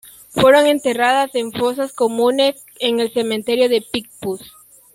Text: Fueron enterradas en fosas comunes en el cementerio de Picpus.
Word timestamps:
Fueron 0.29 0.65
enterradas 0.65 1.29
en 1.35 1.51
fosas 1.51 1.93
comunes 1.93 2.65
en 2.79 2.99
el 2.99 3.13
cementerio 3.13 3.69
de 3.69 3.81
Picpus. 3.83 4.41